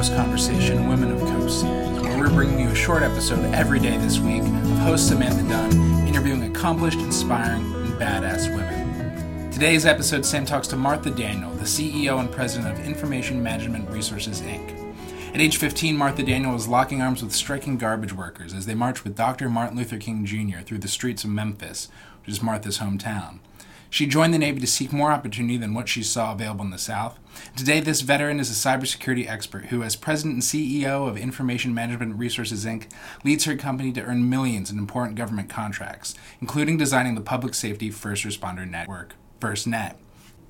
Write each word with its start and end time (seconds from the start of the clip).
Coast 0.00 0.16
Conversation 0.16 0.88
Women 0.88 1.12
of 1.12 1.20
Coast 1.20 1.60
series, 1.60 2.00
where 2.00 2.16
we're 2.16 2.30
bringing 2.30 2.58
you 2.58 2.70
a 2.70 2.74
short 2.74 3.02
episode 3.02 3.44
every 3.52 3.78
day 3.78 3.98
this 3.98 4.18
week 4.18 4.40
of 4.40 4.78
host 4.78 5.08
Samantha 5.08 5.46
Dunn 5.46 6.08
interviewing 6.08 6.42
accomplished, 6.44 6.98
inspiring, 7.00 7.60
and 7.74 7.92
badass 8.00 8.48
women. 8.48 9.50
Today's 9.50 9.84
episode, 9.84 10.24
Sam 10.24 10.46
talks 10.46 10.68
to 10.68 10.76
Martha 10.76 11.10
Daniel, 11.10 11.50
the 11.50 11.66
CEO 11.66 12.18
and 12.18 12.32
president 12.32 12.72
of 12.72 12.86
Information 12.86 13.42
Management 13.42 13.90
Resources, 13.90 14.40
Inc. 14.40 14.94
At 15.34 15.42
age 15.42 15.58
15, 15.58 15.98
Martha 15.98 16.22
Daniel 16.22 16.54
was 16.54 16.66
locking 16.66 17.02
arms 17.02 17.22
with 17.22 17.34
striking 17.34 17.76
garbage 17.76 18.14
workers 18.14 18.54
as 18.54 18.64
they 18.64 18.74
marched 18.74 19.04
with 19.04 19.14
Dr. 19.14 19.50
Martin 19.50 19.76
Luther 19.76 19.98
King 19.98 20.24
Jr. 20.24 20.60
through 20.60 20.78
the 20.78 20.88
streets 20.88 21.24
of 21.24 21.30
Memphis, 21.30 21.90
which 22.22 22.30
is 22.30 22.42
Martha's 22.42 22.78
hometown. 22.78 23.40
She 23.92 24.06
joined 24.06 24.32
the 24.32 24.38
Navy 24.38 24.60
to 24.60 24.68
seek 24.68 24.92
more 24.92 25.10
opportunity 25.10 25.56
than 25.56 25.74
what 25.74 25.88
she 25.88 26.04
saw 26.04 26.30
available 26.30 26.64
in 26.64 26.70
the 26.70 26.78
South. 26.78 27.18
Today, 27.56 27.80
this 27.80 28.02
veteran 28.02 28.38
is 28.38 28.48
a 28.48 28.68
cybersecurity 28.68 29.28
expert 29.28 29.66
who, 29.66 29.82
as 29.82 29.96
president 29.96 30.34
and 30.34 30.42
CEO 30.44 31.08
of 31.08 31.16
Information 31.16 31.74
Management 31.74 32.16
Resources 32.16 32.64
Inc., 32.64 32.88
leads 33.24 33.46
her 33.46 33.56
company 33.56 33.90
to 33.92 34.02
earn 34.02 34.30
millions 34.30 34.70
in 34.70 34.78
important 34.78 35.16
government 35.16 35.50
contracts, 35.50 36.14
including 36.40 36.78
designing 36.78 37.16
the 37.16 37.20
public 37.20 37.52
safety 37.52 37.90
first 37.90 38.24
responder 38.24 38.68
network, 38.68 39.14
FirstNet. 39.40 39.96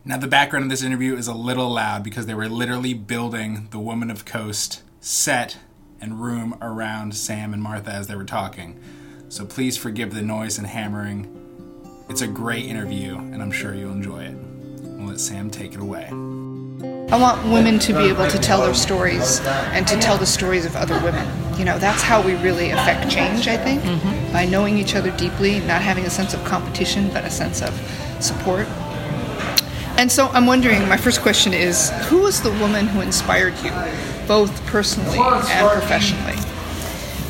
Now, 0.05 0.19
the 0.19 0.29
background 0.29 0.65
of 0.65 0.71
this 0.71 0.83
interview 0.83 1.17
is 1.17 1.27
a 1.27 1.35
little 1.35 1.71
loud 1.71 2.05
because 2.05 2.27
they 2.27 2.35
were 2.35 2.49
literally 2.49 2.93
building 2.93 3.69
the 3.71 3.79
Woman 3.79 4.11
of 4.11 4.27
Coast 4.27 4.83
set 5.01 5.57
and 5.99 6.21
room 6.21 6.59
around 6.61 7.15
Sam 7.15 7.55
and 7.55 7.63
Martha 7.63 7.91
as 7.91 8.07
they 8.07 8.17
were 8.17 8.25
talking. 8.25 8.79
So 9.31 9.47
please 9.47 9.79
forgive 9.79 10.13
the 10.13 10.23
noise 10.23 10.59
and 10.59 10.67
hammering 10.67 11.40
it's 12.11 12.23
a 12.23 12.27
great 12.27 12.67
interview, 12.67 13.17
and 13.17 13.41
I'm 13.41 13.53
sure 13.53 13.73
you'll 13.73 13.93
enjoy 13.93 14.25
it. 14.25 14.35
We'll 14.35 15.11
let 15.11 15.21
Sam 15.21 15.49
take 15.49 15.75
it 15.75 15.81
away. 15.81 16.07
I 17.09 17.17
want 17.17 17.49
women 17.49 17.79
to 17.79 17.93
be 17.93 18.09
able 18.09 18.27
to 18.27 18.39
tell 18.39 18.63
their 18.63 18.75
stories 18.75 19.41
and 19.47 19.87
to 19.87 19.97
tell 19.99 20.19
the 20.19 20.27
stories 20.27 20.67
of 20.67 20.75
other 20.75 21.01
women. 21.05 21.25
You 21.57 21.65
know, 21.65 21.79
that's 21.79 22.03
how 22.03 22.21
we 22.21 22.35
really 22.37 22.71
affect 22.71 23.09
change, 23.09 23.47
I 23.47 23.57
think, 23.57 23.83
mm-hmm. 23.83 24.33
by 24.33 24.45
knowing 24.45 24.77
each 24.77 24.97
other 24.97 25.13
deeply, 25.17 25.61
not 25.61 25.83
having 25.83 26.05
a 26.05 26.11
sense 26.11 26.35
of 26.35 26.45
competition, 26.45 27.11
but 27.13 27.25
a 27.25 27.31
sense 27.31 27.63
of 27.63 27.73
support. 28.19 28.67
And 29.97 30.11
so 30.11 30.29
I'm 30.29 30.47
wondering, 30.47 30.89
my 30.89 30.97
first 30.97 31.21
question 31.21 31.55
is 31.55 31.91
who 32.09 32.23
was 32.23 32.43
the 32.43 32.51
woman 32.55 32.89
who 32.89 33.03
inspired 33.03 33.55
you, 33.63 33.71
both 34.27 34.67
personally 34.67 35.19
and 35.19 35.71
professionally? 35.71 36.37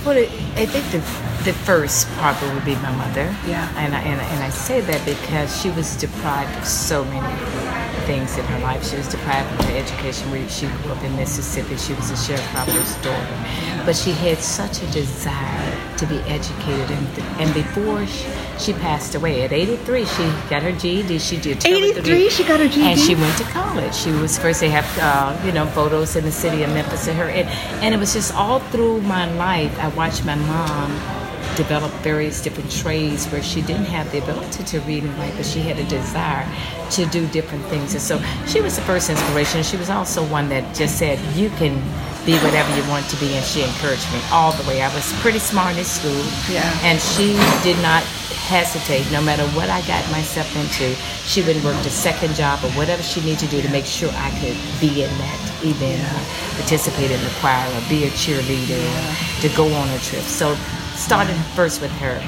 Well, 0.07 0.17
I 0.57 0.65
think 0.65 0.91
the 0.91 1.01
the 1.45 1.53
first 1.53 2.07
probably 2.19 2.53
would 2.53 2.65
be 2.65 2.75
my 2.77 2.95
mother. 2.97 3.35
Yeah. 3.47 3.73
And 3.77 3.95
I, 3.95 4.01
and, 4.01 4.21
and 4.21 4.45
I 4.45 4.51
say 4.51 4.81
that 4.83 5.05
because 5.07 5.61
she 5.61 5.71
was 5.71 5.97
deprived 5.97 6.57
of 6.59 6.67
so 6.67 7.05
many 7.05 7.81
things 8.05 8.37
in 8.37 8.45
her 8.47 8.59
life. 8.61 8.87
She 8.87 8.97
was 8.97 9.09
deprived 9.09 9.49
of 9.59 9.67
her 9.67 9.77
education. 9.77 10.49
She 10.49 10.67
grew 10.67 10.93
up 10.93 11.03
in 11.03 11.15
Mississippi. 11.17 11.77
She 11.77 11.95
was 11.95 12.11
a 12.11 12.15
sharecropper's 12.15 12.95
daughter. 12.97 13.85
But 13.87 13.97
she 13.97 14.13
had 14.13 14.39
such 14.39 14.83
a 14.83 14.87
desire 14.91 15.97
to 15.97 16.07
be 16.07 16.19
educated. 16.21 16.91
And, 16.91 17.09
and 17.41 17.55
before 17.55 18.07
she, 18.07 18.27
she 18.59 18.73
passed 18.75 19.15
away, 19.15 19.43
at 19.43 19.53
83, 19.53 20.05
she 20.05 20.23
got 20.51 20.63
her 20.63 20.73
GED. 20.73 21.19
She 21.19 21.39
did 21.39 21.65
83, 21.65 22.29
she 22.31 22.45
got 22.45 22.61
her 22.61 22.69
GED? 22.69 22.83
And 22.83 23.01
she 23.01 23.15
went 23.15 23.37
to 23.39 23.45
college. 23.45 23.95
She 23.95 24.11
was 24.13 24.39
first, 24.39 24.61
they 24.61 24.71
have, 24.71 24.89
uh, 24.99 25.41
you 25.47 25.53
know, 25.53 25.67
photos 25.67 26.17
in 26.17 26.25
the 26.25 26.33
city 26.33 26.63
of 26.65 26.71
Memphis 26.71 27.07
of 27.09 27.17
her. 27.17 27.29
And, 27.29 27.49
and 27.83 27.95
it 27.95 27.99
was 27.99 28.13
just 28.13 28.35
all 28.35 28.61
through 28.61 29.01
my 29.03 29.33
life, 29.35 29.79
I 29.79 29.89
watched 29.89 30.25
my 30.25 30.35
mom 30.35 31.20
developed 31.63 31.95
various 31.97 32.41
different 32.41 32.71
trades 32.71 33.27
where 33.27 33.43
she 33.43 33.61
didn't 33.61 33.85
have 33.85 34.11
the 34.13 34.19
ability 34.23 34.65
to 34.65 34.81
read 34.81 35.05
and 35.05 35.13
write, 35.19 35.35
but 35.37 35.45
she 35.45 35.61
had 35.61 35.79
a 35.79 35.85
desire 35.89 36.49
to 36.91 37.05
do 37.07 37.27
different 37.29 37.63
things. 37.67 37.93
And 37.93 38.01
so 38.01 38.17
she 38.47 38.63
was 38.63 38.77
the 38.77 38.83
first 38.83 39.11
inspiration. 39.11 39.63
She 39.63 39.77
was 39.77 39.91
also 39.91 40.25
one 40.29 40.49
that 40.49 40.75
just 40.75 40.97
said, 40.99 41.19
You 41.37 41.51
can 41.61 41.77
be 42.25 42.33
whatever 42.41 42.75
you 42.77 42.85
want 42.89 43.05
to 43.11 43.17
be, 43.21 43.35
and 43.37 43.45
she 43.45 43.63
encouraged 43.63 44.11
me 44.11 44.21
all 44.33 44.53
the 44.53 44.67
way. 44.67 44.81
I 44.81 44.89
was 44.95 45.13
pretty 45.21 45.39
smart 45.39 45.77
in 45.77 45.85
school, 45.85 46.25
yeah. 46.49 46.65
and 46.81 46.99
she 46.99 47.37
did 47.63 47.77
not 47.83 48.03
hesitate 48.49 49.05
no 49.13 49.21
matter 49.21 49.45
what 49.53 49.69
I 49.69 49.85
got 49.87 50.01
myself 50.11 50.49
into. 50.57 50.97
She 51.29 51.43
would 51.43 51.63
work 51.63 51.77
a 51.85 51.93
second 51.93 52.35
job 52.35 52.65
or 52.65 52.71
whatever 52.73 53.03
she 53.03 53.21
needed 53.21 53.41
to 53.41 53.49
do 53.49 53.61
to 53.61 53.69
make 53.69 53.85
sure 53.85 54.11
I 54.17 54.31
could 54.41 54.57
be 54.81 55.05
in 55.05 55.13
that 55.13 55.41
event, 55.61 56.01
yeah. 56.01 56.57
participate 56.57 57.11
in 57.11 57.21
the 57.21 57.33
choir, 57.39 57.69
or 57.69 57.85
be 57.89 58.05
a 58.05 58.11
cheerleader, 58.17 58.81
yeah. 58.81 59.41
to 59.45 59.49
go 59.55 59.69
on 59.73 59.89
a 59.89 59.99
trip. 60.01 60.25
So 60.25 60.57
started 61.01 61.35
first 61.57 61.81
with 61.81 61.91
her. 61.93 62.21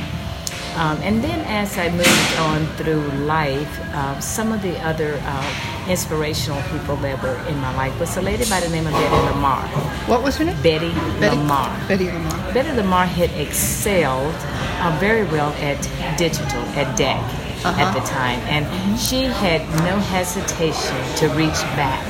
Um, 0.76 0.96
and 1.02 1.22
then 1.22 1.40
as 1.46 1.76
I 1.76 1.90
moved 1.90 2.36
on 2.38 2.66
through 2.78 3.02
life, 3.28 3.68
uh, 3.92 4.18
some 4.20 4.52
of 4.52 4.62
the 4.62 4.78
other 4.80 5.20
uh, 5.22 5.86
inspirational 5.86 6.62
people 6.72 6.96
that 6.96 7.22
were 7.22 7.36
in 7.46 7.58
my 7.58 7.76
life 7.76 7.98
was 8.00 8.16
a 8.16 8.22
lady 8.22 8.48
by 8.48 8.60
the 8.60 8.70
name 8.70 8.86
of 8.86 8.94
Betty 8.94 9.22
Lamar. 9.28 9.68
What 10.08 10.22
was 10.22 10.38
her 10.38 10.44
name? 10.44 10.56
Betty, 10.62 10.88
Betty 11.20 11.36
Lamar. 11.36 11.68
Betty 11.88 12.06
Lamar. 12.10 12.52
Betty 12.54 12.72
Lamar 12.72 13.04
had 13.04 13.30
excelled 13.38 14.34
uh, 14.80 14.96
very 14.98 15.24
well 15.24 15.52
at 15.60 15.78
digital, 16.16 16.62
at 16.72 16.96
DEC 16.96 17.20
uh-huh. 17.64 17.82
at 17.82 17.92
the 17.92 18.00
time. 18.08 18.40
And 18.48 18.64
she 18.98 19.24
had 19.24 19.60
no 19.84 19.98
hesitation 19.98 20.96
to 21.16 21.28
reach 21.36 21.60
back 21.76 22.02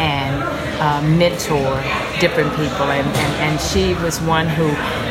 and 0.00 0.39
uh, 0.80 1.02
mentor 1.02 1.70
different 2.20 2.50
people. 2.56 2.90
And, 2.90 3.06
and, 3.06 3.34
and 3.44 3.60
she 3.60 3.94
was 4.02 4.20
one 4.22 4.48
who 4.48 4.68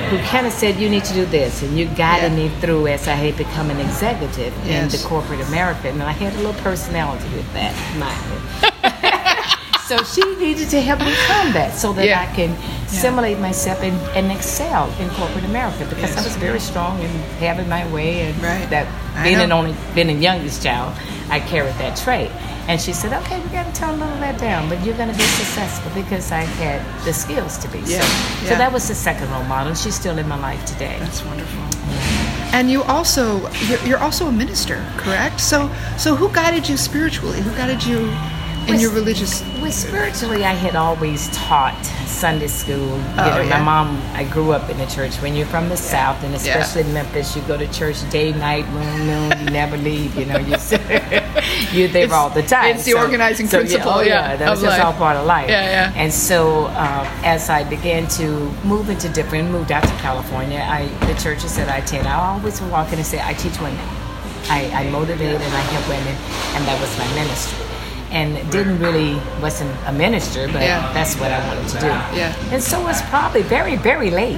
who 0.10 0.18
kind 0.26 0.48
of 0.48 0.54
said, 0.54 0.78
"You 0.78 0.90
need 0.90 1.06
to 1.06 1.14
do 1.14 1.26
this," 1.26 1.62
and 1.62 1.78
you 1.78 1.86
guided 1.86 2.32
yeah. 2.32 2.50
me 2.50 2.50
through 2.60 2.88
as 2.88 3.08
I 3.08 3.14
had 3.14 3.38
become 3.38 3.70
an 3.70 3.80
executive 3.80 4.54
yes. 4.66 4.94
in 4.94 5.00
the 5.00 5.08
corporate 5.08 5.42
America, 5.42 5.88
and 5.88 6.02
I 6.02 6.12
had 6.12 6.34
a 6.34 6.38
little 6.38 6.62
personality 6.62 7.30
with 7.36 7.52
that. 7.54 7.74
so 9.88 10.04
she 10.04 10.24
needed 10.36 10.70
to 10.70 10.82
help 10.82 11.00
me 11.00 11.14
come 11.28 11.54
that 11.54 11.76
so 11.76 11.94
that 11.94 12.06
yeah. 12.06 12.22
I 12.22 12.36
can 12.36 12.58
yeah. 12.92 13.02
simulate 13.02 13.40
myself 13.40 13.82
and, 13.82 13.98
and, 14.16 14.32
excel 14.32 14.92
in 15.00 15.10
corporate 15.12 15.46
America 15.46 15.86
because 15.86 16.16
yes. 16.16 16.18
I 16.18 16.24
was 16.24 16.36
very 16.38 16.60
strong 16.60 17.00
in 17.02 17.10
having 17.40 17.70
my 17.70 17.92
way 17.92 18.22
and 18.22 18.42
right. 18.42 18.70
that 18.70 18.88
being 19.24 19.38
an 19.38 19.52
only 19.52 19.76
being 19.96 20.10
a 20.10 20.20
youngest 20.20 20.64
child, 20.64 20.98
I 21.30 21.40
carried 21.40 21.76
that 21.76 21.98
trait. 21.98 22.32
And 22.70 22.80
she 22.80 22.94
said, 22.94 23.14
okay, 23.24 23.42
we 23.42 23.50
got 23.50 23.66
to 23.74 23.82
tone 23.82 23.96
a 23.96 24.06
little 24.06 24.20
that 24.20 24.40
down, 24.40 24.70
but 24.70 24.86
you're 24.86 24.96
going 24.96 25.10
to 25.10 25.18
be 25.18 25.24
successful 25.24 25.92
because 25.96 26.32
I 26.32 26.42
had 26.42 26.86
the 27.04 27.14
skills 27.14 27.58
to 27.60 27.68
be. 27.70 27.80
Yeah. 27.80 27.86
So, 27.86 27.96
yeah. 27.96 28.50
so 28.50 28.56
that 28.58 28.72
was 28.72 28.88
the 28.88 28.94
second 28.94 29.28
role 29.32 29.44
model. 29.46 29.74
She's 29.74 29.96
still 29.96 30.20
in 30.20 30.28
my 30.28 30.40
life 30.40 30.64
today. 30.66 30.96
That's 31.00 31.26
wonderful. 31.26 31.64
And 32.54 32.70
you 32.70 32.84
also, 32.84 33.50
you're, 33.66 33.84
you're 33.86 33.98
also 33.98 34.28
a 34.28 34.32
minister, 34.32 34.86
correct? 34.98 35.40
So, 35.40 35.72
so 35.98 36.16
who 36.16 36.32
guided 36.32 36.70
you 36.70 36.78
spiritually? 36.78 37.42
Who 37.42 37.50
guided 37.52 37.84
you 37.84 38.00
in 38.68 38.74
with, 38.74 38.82
your 38.82 38.92
religious? 38.92 39.42
Well, 39.62 39.72
spiritually, 39.72 40.44
I 40.44 40.54
had 40.54 40.76
always 40.76 41.28
taught 41.30 41.69
Sunday 41.86 42.48
school. 42.48 42.76
You 42.76 42.84
oh, 42.84 43.16
know, 43.16 43.42
yeah. 43.42 43.50
my 43.50 43.62
mom, 43.62 44.02
I 44.14 44.26
grew 44.26 44.52
up 44.52 44.70
in 44.70 44.78
the 44.78 44.86
church. 44.88 45.16
When 45.22 45.36
you're 45.36 45.46
from 45.48 45.66
the 45.66 45.76
yeah. 45.76 45.82
South, 45.82 46.24
and 46.24 46.36
especially 46.36 46.84
yeah. 46.84 46.94
Memphis, 46.94 47.36
you 47.36 47.42
go 47.44 47.58
to 47.58 47.68
church 47.72 47.98
day, 48.10 48.34
night, 48.34 48.68
moon, 48.70 49.08
noon. 49.08 49.40
You 49.40 49.46
never 49.52 49.78
leave. 49.78 50.16
You 50.16 50.26
know, 50.26 50.38
you 50.38 50.48
you're 51.72 51.88
there 51.88 52.06
it's, 52.06 52.14
all 52.14 52.30
the 52.30 52.44
time. 52.44 52.76
It's 52.76 52.86
the 52.86 52.92
so, 52.92 53.00
organizing 53.00 53.48
so, 53.48 53.60
principle. 53.60 54.04
Yeah, 54.04 54.28
oh, 54.28 54.30
yeah, 54.32 54.36
that's 54.36 54.62
just 54.62 54.80
all 54.82 54.94
part 54.94 55.16
of 55.16 55.26
life. 55.26 55.50
Yeah, 55.50 55.64
yeah. 55.64 55.94
And 55.96 56.12
so, 56.12 56.68
um, 56.68 57.08
as 57.24 57.50
I 57.50 57.64
began 57.64 58.08
to 58.20 58.52
move 58.66 58.90
into 58.90 59.08
different, 59.10 59.50
moved 59.52 59.72
out 59.72 59.84
to 59.84 59.96
California, 60.02 60.60
I 60.60 60.88
the 61.06 61.14
churches 61.22 61.56
that 61.56 61.70
I 61.70 61.78
attend, 61.78 62.08
I 62.08 62.16
always 62.16 62.62
walk 62.64 62.92
in 62.92 62.96
and 62.96 63.08
say, 63.08 63.22
I 63.24 63.34
teach 63.34 63.60
women. 63.62 63.80
I, 64.50 64.70
I 64.74 64.90
motivate 64.90 65.40
and 65.40 65.54
I 65.54 65.62
help 65.72 65.88
women, 65.88 66.16
and 66.56 66.66
that 66.66 66.82
was 66.82 66.98
my 66.98 67.08
ministry 67.14 67.69
and 68.12 68.52
didn't 68.52 68.80
really 68.80 69.16
wasn't 69.42 69.72
a 69.86 69.94
minister, 69.94 70.48
but 70.48 70.62
yeah. 70.62 70.92
that's 70.94 71.16
what 71.16 71.32
I 71.32 71.46
wanted 71.48 71.68
to 71.70 71.80
do. 71.80 71.88
Yeah. 71.88 72.36
And 72.52 72.62
so 72.62 72.82
it 72.82 72.84
was 72.84 73.02
probably 73.04 73.44
very 73.44 73.76
very 73.76 74.10
late 74.10 74.38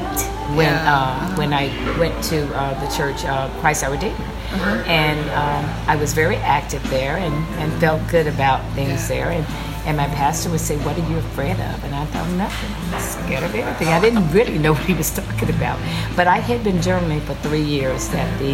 when 0.55 0.67
yeah. 0.67 0.93
uh, 0.93 1.35
when 1.35 1.53
I 1.53 1.67
went 1.97 2.21
to 2.25 2.45
uh, 2.55 2.73
the 2.83 2.95
church 2.95 3.23
uh, 3.25 3.49
Christ 3.59 3.83
Our 3.83 3.91
Redeemer, 3.91 4.15
uh-huh. 4.15 4.83
and 4.85 5.19
um, 5.31 5.89
I 5.89 5.95
was 5.95 6.13
very 6.13 6.35
active 6.37 6.87
there 6.89 7.17
and, 7.17 7.33
and 7.59 7.71
felt 7.79 8.01
good 8.09 8.27
about 8.27 8.61
things 8.73 9.07
there 9.07 9.31
and. 9.31 9.45
And 9.83 9.97
my 9.97 10.05
pastor 10.05 10.51
would 10.51 10.59
say, 10.59 10.77
"What 10.85 10.95
are 10.95 11.09
you 11.09 11.17
afraid 11.17 11.53
of?" 11.53 11.83
And 11.83 11.95
I 11.95 12.05
thought, 12.05 12.29
"Nothing. 12.37 12.69
I'm 12.93 13.01
scared 13.01 13.43
of 13.43 13.55
everything." 13.55 13.87
I 13.87 13.99
didn't 13.99 14.31
really 14.37 14.59
know 14.59 14.73
what 14.73 14.85
he 14.85 14.93
was 14.93 15.09
talking 15.09 15.49
about, 15.49 15.79
but 16.15 16.27
I 16.27 16.37
had 16.37 16.63
been 16.63 16.77
journaling 16.77 17.19
for 17.21 17.33
three 17.41 17.63
years 17.63 18.07
that 18.09 18.29
the 18.37 18.53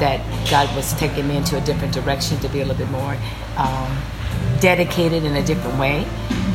that 0.00 0.24
God 0.50 0.74
was 0.74 0.94
taking 0.94 1.28
me 1.28 1.36
into 1.36 1.58
a 1.58 1.60
different 1.60 1.92
direction 1.92 2.38
to 2.38 2.48
be 2.48 2.62
a 2.62 2.64
little 2.64 2.86
bit 2.86 2.90
more 2.90 3.16
um, 3.58 3.98
dedicated 4.62 5.24
in 5.24 5.34
a 5.34 5.44
different 5.44 5.76
way 5.78 6.06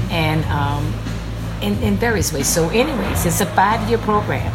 and 0.09 0.43
um, 0.45 0.93
in, 1.61 1.77
in 1.83 1.97
various 1.97 2.31
ways. 2.31 2.47
So, 2.47 2.69
anyways, 2.69 3.25
it's 3.25 3.41
a 3.41 3.45
five 3.45 3.87
year 3.89 3.99
program. 3.99 4.53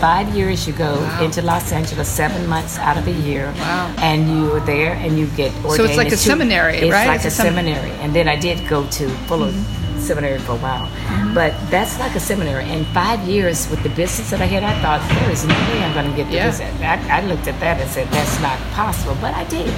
Five 0.00 0.34
years 0.36 0.66
you 0.66 0.74
go 0.74 0.96
wow. 0.96 1.24
into 1.24 1.40
Los 1.40 1.72
Angeles, 1.72 2.06
seven 2.06 2.46
months 2.46 2.76
out 2.78 2.98
of 2.98 3.06
a 3.06 3.12
year, 3.12 3.46
wow. 3.56 3.94
and 3.98 4.28
you're 4.28 4.60
there 4.60 4.92
and 4.92 5.18
you 5.18 5.26
get 5.28 5.54
ordained. 5.64 5.76
So 5.76 5.84
it's 5.84 5.96
like 5.96 6.12
a 6.12 6.18
seminary, 6.18 6.76
it's 6.76 6.92
right? 6.92 7.06
Like 7.06 7.24
it's 7.24 7.38
like 7.38 7.48
a, 7.48 7.54
seminary. 7.54 7.92
And 8.02 8.14
then 8.14 8.28
I 8.28 8.36
did 8.36 8.68
go 8.68 8.86
to 8.86 9.08
Fuller 9.26 9.52
mm-hmm. 9.52 9.98
Seminary 9.98 10.38
for 10.38 10.52
a 10.52 10.58
while, 10.58 10.86
mm-hmm. 10.86 11.34
but 11.34 11.54
that's 11.70 11.98
like 11.98 12.14
a 12.14 12.20
seminary. 12.20 12.64
And 12.64 12.86
five 12.88 13.20
years 13.20 13.70
with 13.70 13.82
the 13.82 13.88
business 13.88 14.28
that 14.30 14.42
I 14.42 14.44
had, 14.44 14.62
I 14.62 14.78
thought 14.82 15.00
there 15.18 15.30
is 15.30 15.46
no 15.46 15.54
way 15.54 15.82
I'm 15.82 15.94
going 15.94 16.10
to 16.10 16.16
get 16.16 16.28
the 16.28 16.36
yeah. 16.36 16.50
business. 16.50 16.80
I, 16.82 17.22
I 17.22 17.26
looked 17.26 17.48
at 17.48 17.58
that 17.60 17.80
and 17.80 17.88
said 17.88 18.06
that's 18.08 18.38
not 18.42 18.60
possible, 18.76 19.16
but 19.22 19.34
I 19.34 19.44
did 19.44 19.72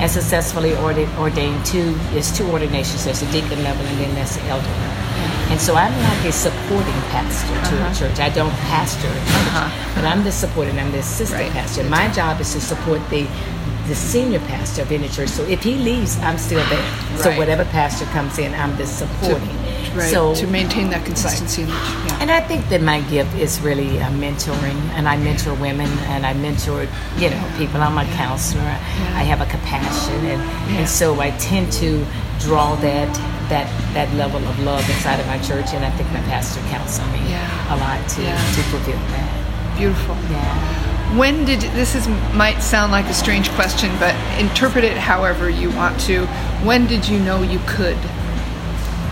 and 0.00 0.10
successfully 0.10 0.74
ordained, 0.76 1.10
ordained 1.18 1.64
two, 1.66 1.94
there's 2.12 2.30
two 2.36 2.46
ordinations. 2.50 3.04
There's 3.04 3.20
the 3.20 3.30
deacon 3.32 3.62
level 3.64 3.84
and 3.86 3.98
then 3.98 4.14
there's 4.14 4.36
the 4.36 4.42
elder 4.44 4.66
level. 4.66 4.94
And 5.50 5.60
so 5.60 5.74
I'm 5.74 5.92
like 6.04 6.24
a 6.26 6.32
supporting 6.32 7.00
pastor 7.10 7.48
to 7.48 7.74
Uh-huh. 7.76 7.90
a 7.90 7.94
church. 7.94 8.20
I 8.20 8.28
don't 8.28 8.52
pastor 8.70 9.08
a 9.08 9.12
church, 9.12 9.72
but 9.96 10.04
I'm 10.04 10.22
the 10.22 10.30
supporting, 10.32 10.78
I'm 10.78 10.92
the 10.92 10.98
assistant 10.98 11.40
Right. 11.42 11.52
pastor. 11.52 11.82
My 11.84 12.08
job 12.08 12.40
is 12.40 12.52
to 12.54 12.60
support 12.60 13.00
the 13.10 13.26
the 13.88 13.94
senior 13.94 14.38
pastor 14.40 14.82
of 14.82 14.92
any 14.92 15.08
church. 15.08 15.30
So 15.30 15.42
if 15.44 15.62
he 15.62 15.74
leaves, 15.76 16.18
I'm 16.20 16.36
still 16.36 16.62
there. 16.68 16.84
So 17.22 17.32
whatever 17.38 17.64
pastor 17.64 18.04
comes 18.12 18.38
in, 18.38 18.52
I'm 18.54 18.76
the 18.76 18.84
supporting. 18.86 19.48
Right. 19.94 20.10
So 20.10 20.34
to 20.34 20.46
maintain 20.46 20.90
that 20.90 21.04
consistency. 21.04 21.62
in 21.62 21.68
the- 21.68 21.74
Yeah. 21.74 22.18
and 22.20 22.30
I 22.30 22.40
think 22.40 22.68
that 22.68 22.82
my 22.82 23.00
gift 23.02 23.34
is 23.36 23.60
really 23.60 24.00
uh, 24.00 24.08
mentoring, 24.10 24.78
and 24.96 25.08
I 25.08 25.16
mentor 25.16 25.54
women, 25.54 25.88
and 26.12 26.24
I 26.26 26.32
mentor, 26.34 26.86
you 27.18 27.30
know, 27.30 27.42
people. 27.56 27.80
I'm 27.82 27.98
a 27.98 28.04
counselor. 28.16 28.62
I 28.62 29.22
have 29.24 29.40
a 29.40 29.46
compassion, 29.46 30.24
and, 30.26 30.42
and 30.78 30.88
so 30.88 31.20
I 31.20 31.30
tend 31.38 31.72
to 31.74 32.04
draw 32.40 32.74
that 32.76 33.08
that 33.48 33.66
that 33.94 34.12
level 34.14 34.42
of 34.46 34.58
love 34.60 34.84
inside 34.90 35.18
of 35.20 35.26
my 35.26 35.38
church, 35.38 35.72
and 35.74 35.84
I 35.84 35.90
think 35.96 36.10
my 36.12 36.20
pastor 36.28 36.60
counts 36.70 36.98
on 37.00 37.10
me 37.12 37.20
Yeah. 37.30 37.74
a 37.74 37.76
lot 37.76 38.06
to 38.10 38.22
Yeah. 38.22 38.36
to 38.36 38.60
fulfill 38.70 38.98
that. 39.14 39.28
Beautiful. 39.78 40.16
Yeah. 40.30 41.16
When 41.16 41.46
did 41.46 41.60
this 41.74 41.94
is 41.94 42.06
might 42.34 42.60
sound 42.62 42.92
like 42.92 43.06
a 43.06 43.14
strange 43.14 43.48
question, 43.52 43.90
but 43.98 44.14
interpret 44.38 44.84
it 44.84 44.98
however 44.98 45.48
you 45.48 45.70
want 45.70 45.98
to. 46.00 46.26
When 46.62 46.86
did 46.86 47.08
you 47.08 47.18
know 47.20 47.40
you 47.42 47.60
could? 47.66 47.96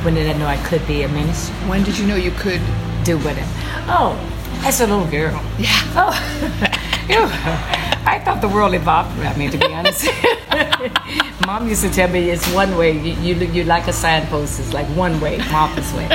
When 0.07 0.15
did 0.15 0.29
I 0.29 0.39
know 0.39 0.47
I 0.47 0.57
could 0.59 0.87
be 0.87 1.03
a 1.03 1.09
minister? 1.09 1.53
When 1.67 1.83
did 1.83 1.99
you 1.99 2.07
know 2.07 2.15
you 2.15 2.31
could? 2.31 2.61
Do 3.03 3.19
whatever. 3.19 3.51
Oh, 3.91 4.15
as 4.63 4.81
a 4.81 4.87
little 4.87 5.05
girl. 5.09 5.35
Yeah. 5.59 5.83
Oh, 5.97 6.15
you 7.09 7.17
know, 7.17 7.27
I 8.07 8.23
thought 8.25 8.41
the 8.41 8.47
world 8.47 8.75
evolved 8.75 9.19
around 9.19 9.37
me, 9.37 9.51
to 9.51 9.59
be 9.59 9.75
honest. 9.75 10.09
Mom 11.47 11.67
used 11.67 11.83
to 11.83 11.91
tell 11.91 12.09
me 12.09 12.31
it's 12.31 12.49
one 12.53 12.77
way. 12.79 12.93
You, 12.93 13.35
you, 13.35 13.47
you 13.47 13.65
like 13.65 13.89
a 13.89 13.93
signpost, 13.93 14.61
it's 14.61 14.73
like 14.73 14.87
one 14.97 15.21
way, 15.21 15.39
Martha's 15.51 15.93
way. 15.95 16.07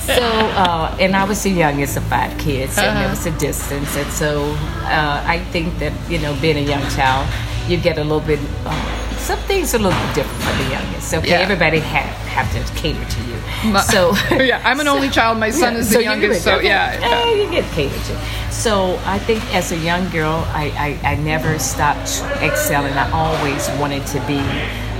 So, 0.00 0.24
uh, 0.58 0.96
and 0.98 1.14
I 1.14 1.22
was 1.22 1.44
the 1.44 1.50
youngest 1.50 1.96
of 1.96 2.02
five 2.06 2.36
kids, 2.38 2.76
and 2.78 2.96
there 2.96 3.08
was 3.08 3.26
a 3.26 3.38
distance. 3.38 3.96
And 3.96 4.10
so 4.10 4.42
uh, 4.90 5.22
I 5.24 5.38
think 5.52 5.78
that, 5.78 5.92
you 6.10 6.18
know, 6.18 6.36
being 6.40 6.56
a 6.56 6.68
young 6.68 6.82
child, 6.90 7.28
you 7.70 7.76
get 7.76 7.96
a 7.96 8.02
little 8.02 8.18
bit, 8.18 8.40
uh, 8.64 9.05
some 9.26 9.38
things 9.40 9.74
are 9.74 9.78
a 9.78 9.80
little 9.80 10.06
bit 10.06 10.14
different 10.14 10.42
for 10.44 10.62
the 10.62 10.70
youngest. 10.70 11.12
Okay, 11.14 11.30
Yeah. 11.30 11.40
everybody 11.40 11.80
have, 11.80 12.06
have 12.28 12.48
to 12.54 12.60
cater 12.80 13.04
to 13.04 13.20
you. 13.26 13.72
My- 13.72 13.80
so, 13.80 14.14
yeah, 14.30 14.62
I'm 14.64 14.78
an 14.78 14.86
only 14.86 15.08
child. 15.08 15.38
My 15.38 15.50
son 15.50 15.72
yeah, 15.74 15.80
is 15.80 15.90
the 15.90 15.98
you 15.98 16.04
youngest. 16.04 16.44
So 16.44 16.56
okay. 16.58 16.68
yeah. 16.68 16.98
Eh, 17.02 17.42
you 17.42 17.50
get 17.50 17.64
catered 17.72 18.00
to. 18.04 18.14
So 18.52 19.00
I 19.04 19.18
think 19.18 19.42
as 19.52 19.72
a 19.72 19.76
young 19.76 20.08
girl, 20.10 20.44
I, 20.54 20.98
I, 21.02 21.12
I 21.12 21.14
never 21.16 21.58
stopped 21.58 22.22
excelling. 22.40 22.92
I 22.92 23.10
always 23.10 23.68
wanted 23.80 24.06
to 24.14 24.20
be 24.28 24.38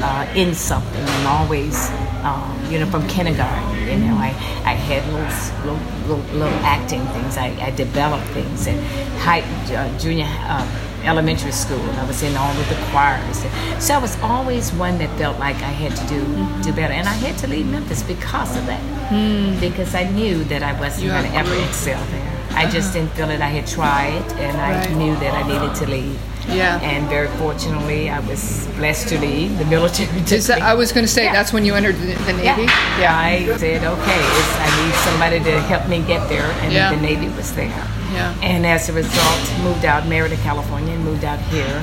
uh, 0.03 0.27
in 0.35 0.55
something, 0.57 1.01
and 1.01 1.27
always, 1.29 1.89
um, 2.23 2.59
you 2.69 2.81
know, 2.81 2.87
from 2.87 3.07
kindergarten, 3.07 3.79
you 3.87 4.09
know, 4.09 4.17
I, 4.17 4.31
I 4.67 4.75
had 4.75 5.07
little, 5.15 5.79
little, 5.79 6.19
little, 6.19 6.39
little 6.41 6.59
acting 6.67 7.05
things. 7.15 7.37
I, 7.37 7.49
I 7.65 7.71
developed 7.71 8.27
things, 8.29 8.67
and 8.67 8.79
high, 9.21 9.43
uh, 9.73 9.99
junior. 10.01 10.27
Uh, 10.29 10.67
elementary 11.07 11.53
school. 11.53 11.83
I 12.03 12.05
was 12.07 12.23
in 12.23 12.37
all 12.37 12.51
of 12.51 12.69
the 12.69 12.79
choirs. 12.91 13.39
So 13.85 13.95
I 13.95 13.99
was 13.99 14.17
always 14.21 14.73
one 14.73 14.99
that 14.99 15.11
felt 15.19 15.39
like 15.39 15.57
I 15.57 15.73
had 15.83 15.95
to 15.97 16.07
do 16.07 16.21
do 16.63 16.73
better. 16.75 16.93
And 16.93 17.09
I 17.09 17.15
had 17.15 17.39
to 17.39 17.47
leave 17.47 17.67
Memphis 17.67 18.03
because 18.03 18.57
of 18.57 18.67
that. 18.67 18.81
Hmm. 19.09 19.59
Because 19.61 19.95
I 19.95 20.05
knew 20.11 20.45
that 20.45 20.63
I 20.63 20.79
wasn't 20.81 21.05
You 21.05 21.11
going 21.11 21.31
to 21.31 21.37
ever 21.37 21.55
excel 21.69 22.03
there. 22.11 22.33
I 22.51 22.65
uh-huh. 22.65 22.73
just 22.73 22.93
didn't 22.95 23.11
feel 23.11 23.31
it. 23.31 23.41
I 23.41 23.49
had 23.49 23.67
tried 23.67 24.25
and 24.41 24.57
I 24.57 24.81
Right. 24.81 24.97
knew 24.97 25.15
that 25.17 25.35
I 25.35 25.43
needed 25.47 25.75
to 25.77 25.87
leave. 25.87 26.19
Yeah. 26.49 26.81
And 26.81 27.09
very 27.09 27.29
fortunately, 27.43 28.09
I 28.09 28.21
was 28.21 28.67
blessed 28.79 29.09
to 29.09 29.19
leave. 29.19 29.59
The 29.59 29.65
military 29.67 30.21
took 30.23 30.41
that, 30.43 30.59
me. 30.59 30.63
I 30.63 30.75
was 30.75 30.93
going 30.93 31.05
to 31.05 31.11
say 31.13 31.25
Yeah. 31.25 31.33
that's 31.33 31.53
when 31.53 31.65
you 31.65 31.75
entered 31.75 31.97
the, 31.97 32.15
the 32.25 32.33
Navy. 32.33 32.67
Yeah. 33.03 33.13
I 33.19 33.45
said, 33.59 33.83
okay, 33.85 34.21
it's, 34.39 34.55
I 34.67 34.69
need 34.79 34.95
somebody 35.09 35.39
to 35.51 35.61
help 35.63 35.89
me 35.89 36.03
get 36.03 36.29
there, 36.29 36.47
and 36.63 36.73
Yeah. 36.73 36.95
the 36.95 37.01
Navy 37.01 37.29
was 37.37 37.53
there. 37.55 37.87
Yeah. 38.17 38.33
And 38.43 38.65
as 38.65 38.89
a 38.89 38.93
result, 38.93 39.41
moved 39.63 39.85
out, 39.85 40.09
married 40.09 40.33
in 40.33 40.39
California, 40.41 40.95
and 40.95 41.05
moved 41.05 41.25
out 41.25 41.39
here. 41.53 41.77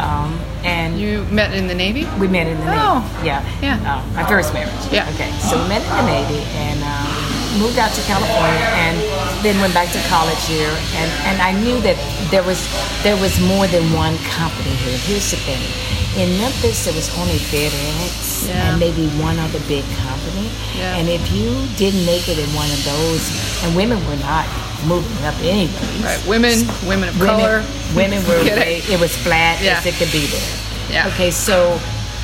Um, 0.00 0.32
and 0.64 0.98
You 0.98 1.24
met 1.28 1.52
in 1.52 1.66
the 1.68 1.74
Navy. 1.74 2.08
we 2.18 2.26
met 2.26 2.46
in 2.48 2.56
the 2.58 2.64
Navy. 2.64 2.80
Oh. 2.80 3.04
Yeah. 3.22 3.44
Yeah. 3.60 3.76
Uh, 3.84 4.00
my 4.16 4.24
first 4.26 4.52
marriage. 4.54 4.72
Yeah. 4.90 5.04
Okay. 5.14 5.30
So 5.44 5.60
we 5.60 5.68
met 5.68 5.82
in 5.84 5.92
the 6.00 6.06
Navy 6.08 6.40
and 6.56 6.80
um, 6.82 7.60
moved 7.60 7.76
out 7.78 7.92
to 7.92 8.02
California 8.08 8.64
and 8.80 8.96
then 9.44 9.60
went 9.60 9.74
back 9.76 9.92
to 9.92 10.00
college 10.08 10.40
here. 10.48 10.72
And, 10.96 11.10
and 11.28 11.36
I 11.44 11.52
knew 11.52 11.76
that 11.84 11.96
there 12.32 12.42
was 12.42 12.58
there 13.04 13.20
was 13.20 13.36
more 13.44 13.66
than 13.68 13.84
one 13.92 14.16
company 14.32 14.72
here. 14.88 14.96
Here's 15.04 15.30
the 15.30 15.36
thing. 15.44 15.60
In 16.16 16.30
Memphis, 16.38 16.84
there 16.86 16.94
was 16.94 17.10
only 17.18 17.36
FedEx 17.52 18.46
Yeah. 18.48 18.70
and 18.70 18.80
maybe 18.80 19.08
one 19.20 19.36
other 19.38 19.60
big 19.66 19.84
company. 20.00 20.48
Yeah. 20.78 20.96
And 20.96 21.08
if 21.10 21.20
you 21.34 21.50
didn't 21.76 22.06
make 22.06 22.28
it 22.30 22.38
in 22.38 22.48
one 22.54 22.70
of 22.70 22.80
those, 22.86 23.22
and 23.66 23.74
women 23.76 23.98
were 24.06 24.16
not 24.22 24.46
moving 24.86 25.24
up 25.24 25.34
anyway. 25.40 25.72
Right. 26.02 26.22
Women, 26.26 26.58
women 26.86 27.08
of 27.08 27.18
Women, 27.20 27.36
color. 27.40 27.64
women 27.94 28.22
were 28.24 28.42
way, 28.44 28.78
it? 28.78 28.90
it 28.90 29.00
was 29.00 29.16
flat 29.16 29.62
Yeah. 29.62 29.78
as 29.78 29.86
it 29.86 29.94
could 29.94 30.12
be 30.12 30.26
there. 30.26 30.58
Yeah. 30.90 31.08
Okay, 31.08 31.30
so 31.30 31.78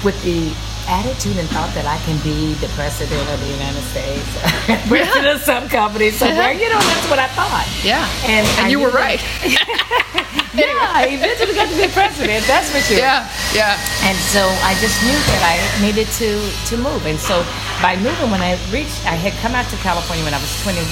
with 0.05 0.21
the 0.23 0.53
attitude 0.91 1.39
and 1.39 1.47
thought 1.55 1.71
that 1.79 1.87
I 1.87 2.03
can 2.03 2.19
be 2.27 2.59
the 2.59 2.67
president 2.75 3.23
of 3.31 3.39
the 3.39 3.51
United 3.55 3.87
States, 3.95 4.27
president 4.91 5.39
of 5.39 5.41
some 5.41 5.71
company 5.71 6.11
somewhere, 6.11 6.51
you 6.51 6.67
know, 6.67 6.83
that's 6.83 7.07
what 7.07 7.23
I 7.23 7.31
thought. 7.39 7.71
Yeah. 7.87 8.03
And, 8.27 8.43
And 8.59 8.67
you 8.75 8.83
were 8.83 8.91
right. 8.91 9.23
yeah, 10.51 10.91
I 10.91 11.15
eventually 11.15 11.55
got 11.55 11.71
to 11.71 11.79
be 11.79 11.87
president, 11.95 12.43
that's 12.51 12.75
for 12.75 12.83
sure. 12.83 12.99
Yeah. 12.99 13.31
Yeah. 13.55 13.79
And 14.03 14.19
so 14.35 14.43
I 14.67 14.75
just 14.83 14.99
knew 15.07 15.15
that 15.15 15.43
I 15.47 15.57
needed 15.79 16.11
to 16.19 16.43
to 16.43 16.75
move. 16.75 17.07
And 17.07 17.19
so 17.23 17.47
by 17.79 17.95
moving, 18.03 18.35
when 18.35 18.43
I 18.43 18.59
reached, 18.75 18.99
I 19.07 19.15
had 19.15 19.33
come 19.39 19.55
out 19.55 19.71
to 19.71 19.79
California 19.87 20.27
when 20.27 20.35
I 20.35 20.43
was 20.43 20.51
21, 20.67 20.83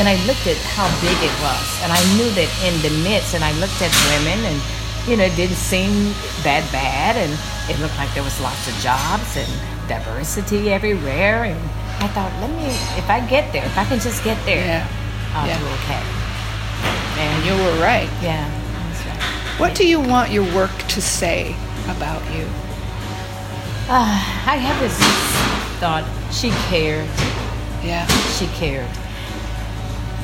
and 0.00 0.08
I 0.08 0.16
looked 0.24 0.48
at 0.48 0.56
how 0.72 0.88
big 1.04 1.16
it 1.20 1.34
was, 1.44 1.66
and 1.84 1.92
I 1.92 2.00
knew 2.16 2.32
that 2.40 2.48
in 2.64 2.74
the 2.80 2.92
midst, 3.04 3.36
and 3.36 3.44
I 3.44 3.52
looked 3.60 3.78
at 3.84 3.92
women, 4.16 4.48
and 4.48 4.58
you 5.04 5.14
know, 5.20 5.28
it 5.28 5.36
didn't 5.36 5.60
seem 5.60 6.16
that 6.42 6.64
bad, 6.72 7.20
and 7.20 7.36
it 7.68 7.78
looked 7.80 7.96
like 7.98 8.12
there 8.14 8.22
was 8.22 8.38
lots 8.40 8.68
of 8.68 8.74
jobs 8.82 9.36
and 9.36 9.50
diversity 9.88 10.70
everywhere, 10.70 11.44
and 11.44 11.58
I 12.02 12.08
thought, 12.08 12.32
let 12.40 12.50
me, 12.50 12.66
if 12.98 13.08
I 13.08 13.20
get 13.28 13.52
there, 13.52 13.64
if 13.64 13.76
I 13.78 13.84
can 13.84 13.98
just 14.00 14.22
get 14.24 14.38
there, 14.44 14.64
Yeah. 14.66 14.88
I'll 15.34 15.46
Yeah. 15.46 15.58
do 15.58 15.66
okay. 15.80 16.02
And 17.18 17.44
you 17.46 17.52
were 17.64 17.80
right. 17.82 18.08
yeah, 18.22 18.44
right. 19.06 19.22
What 19.60 19.74
do 19.74 19.86
you 19.86 20.00
want 20.00 20.30
your 20.30 20.44
work 20.54 20.76
to 20.88 21.00
say 21.00 21.54
about 21.88 22.22
you? 22.34 22.44
Uh, 23.88 24.20
I 24.46 24.56
have 24.56 24.78
this 24.80 24.96
thought. 25.80 26.04
She 26.32 26.50
cared. 26.68 27.08
Yeah. 27.84 28.06
She 28.36 28.46
cared. 28.48 28.88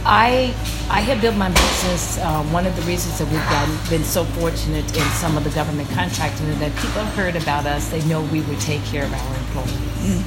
I 0.04 0.54
I 0.90 1.00
have 1.00 1.21
built 1.21 1.37
my 1.37 1.49
business. 1.49 2.18
Uh, 2.18 2.42
one 2.44 2.66
of 2.66 2.75
the 2.76 2.82
reasons 2.82 3.18
that 3.18 3.26
we've 3.28 3.49
gotten, 3.49 3.75
been 3.88 4.04
so 4.04 4.25
fortunate 4.25 4.85
in 4.97 5.04
some 5.21 5.37
of 5.37 5.44
the 5.44 5.50
government 5.50 5.88
contracting 5.90 6.47
is 6.49 6.59
that 6.59 6.75
people 6.76 7.04
heard 7.16 7.37
about 7.37 7.66
us. 7.66 7.88
They 7.90 8.04
know 8.06 8.23
we 8.23 8.40
would 8.42 8.61
take 8.61 8.82
care 8.85 9.04
of 9.04 9.12
our 9.12 9.37
employees. 9.37 10.23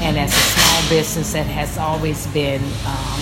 And 0.00 0.16
as 0.16 0.30
a 0.30 0.36
small 0.36 0.88
business, 0.88 1.32
that 1.32 1.46
has 1.46 1.76
always 1.78 2.26
been 2.28 2.62
um, 2.86 3.20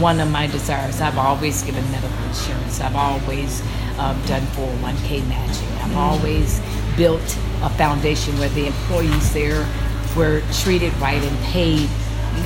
one 0.00 0.20
of 0.20 0.30
my 0.30 0.46
desires. 0.46 1.00
I've 1.00 1.18
always 1.18 1.62
given 1.62 1.82
medical 1.90 2.24
insurance. 2.24 2.80
I've 2.80 2.96
always 2.96 3.62
um, 3.98 4.20
done 4.26 4.42
401k 4.52 5.26
matching. 5.28 5.68
I've 5.78 5.96
always 5.96 6.60
built 6.96 7.24
a 7.62 7.70
foundation 7.70 8.38
where 8.38 8.50
the 8.50 8.66
employees 8.66 9.32
there 9.32 9.66
were 10.16 10.42
treated 10.52 10.92
right 10.98 11.22
and 11.22 11.38
paid 11.46 11.88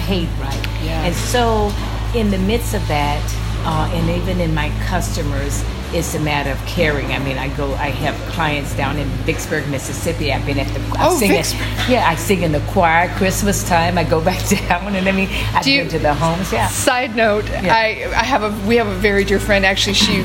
paid 0.00 0.28
right. 0.38 0.66
Yeah. 0.84 1.04
And 1.04 1.14
so, 1.14 1.70
in 2.14 2.30
the 2.30 2.38
midst 2.38 2.74
of 2.74 2.86
that, 2.88 3.22
uh, 3.64 3.90
and 3.92 4.08
even 4.10 4.40
in 4.40 4.54
my 4.54 4.70
customers, 4.86 5.62
it's 5.92 6.14
a 6.14 6.20
matter 6.20 6.50
of 6.50 6.58
caring. 6.66 7.06
I 7.12 7.18
mean, 7.18 7.38
I 7.38 7.48
go, 7.56 7.72
I 7.74 7.88
have 7.88 8.14
clients 8.32 8.74
down 8.76 8.98
in 8.98 9.08
Vicksburg, 9.24 9.68
Mississippi. 9.68 10.32
I've 10.32 10.44
been 10.44 10.58
at 10.58 10.68
the, 10.74 10.80
I 10.98 11.06
Oh, 11.08 11.18
sing 11.18 11.30
at- 11.30 11.46
Vicksburg. 11.46 11.88
yeah, 11.90 12.06
I 12.08 12.14
sing 12.14 12.42
in 12.42 12.52
the 12.52 12.60
choir 12.72 13.08
Christmas 13.16 13.66
time. 13.66 13.96
I 13.98 14.04
go 14.04 14.20
back 14.24 14.46
down, 14.48 14.94
and 14.94 15.08
I 15.08 15.12
mean, 15.12 15.28
I 15.54 15.62
Do 15.62 15.70
you- 15.72 15.84
go 15.84 15.90
to 15.90 15.98
the 15.98 16.14
homes. 16.14 16.52
Yeah. 16.52 16.68
Side 16.68 17.16
note, 17.16 17.50
I, 17.50 18.04
I 18.14 18.24
have 18.24 18.42
a 18.42 18.66
we 18.66 18.76
have 18.76 18.86
a 18.88 18.94
very 18.96 19.24
dear 19.24 19.40
friend. 19.40 19.64
Actually, 19.66 19.94
she 19.94 20.24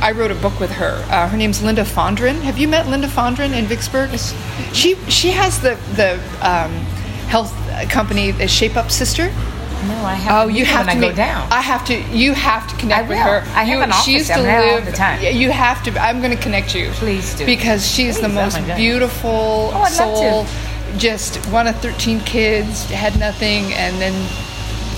I 0.00 0.12
wrote 0.12 0.30
a 0.30 0.36
book 0.36 0.60
with 0.60 0.70
her. 0.72 1.04
Uh, 1.10 1.28
her 1.28 1.36
name's 1.36 1.60
Linda 1.62 1.82
Fondren. 1.84 2.40
Have 2.42 2.56
you 2.58 2.68
met 2.68 2.86
Linda 2.86 3.08
Fondren 3.08 3.52
in 3.56 3.64
Vicksburg? 3.66 4.10
She 4.72 4.94
she 5.08 5.30
has 5.30 5.60
the 5.60 5.74
the 5.96 6.14
um, 6.40 6.70
health 7.28 7.52
company, 7.90 8.30
the 8.30 8.46
Shape 8.46 8.76
Up 8.76 8.90
Sister. 8.90 9.32
No, 9.86 9.94
I 10.04 10.14
have. 10.14 10.44
Oh, 10.44 10.48
to 10.50 10.58
you 10.58 10.64
have 10.64 10.86
to 10.86 10.92
I 10.92 10.94
meet. 10.96 11.00
go 11.10 11.14
down. 11.14 11.46
I 11.52 11.60
have 11.60 11.84
to. 11.86 11.94
You 12.16 12.32
have 12.34 12.66
to 12.68 12.76
connect 12.76 13.08
with 13.08 13.18
her. 13.18 13.38
I 13.54 13.64
have 13.64 13.68
you, 13.68 13.80
an 13.80 13.92
She 14.04 14.12
used 14.14 14.26
to 14.28 14.34
down 14.42 14.44
live. 14.44 14.84
the 14.86 14.92
time. 14.92 15.22
You 15.22 15.50
have 15.50 15.82
to. 15.84 15.98
I'm 16.00 16.20
going 16.20 16.36
to 16.36 16.42
connect 16.42 16.74
you. 16.74 16.90
Please 16.92 17.34
do. 17.36 17.46
Because 17.46 17.86
she's 17.86 18.16
the 18.16 18.28
Please, 18.28 18.32
oh 18.36 18.42
most 18.42 18.66
God. 18.66 18.76
beautiful 18.76 19.70
Oh, 19.72 19.82
I'd 19.86 19.92
soul. 19.92 20.46
Just 20.96 21.36
one 21.52 21.66
of 21.66 21.76
13 21.80 22.20
kids, 22.20 22.84
had 22.90 23.18
nothing, 23.20 23.72
and 23.74 24.00
then 24.00 24.14